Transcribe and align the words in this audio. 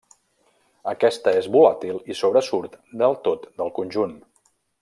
Aquesta 0.93 1.33
és 1.43 1.49
volàtil 1.57 2.01
i 2.13 2.17
sobresurt 2.23 2.81
del 3.03 3.17
tot 3.29 3.49
del 3.61 3.75
conjunt. 3.81 4.21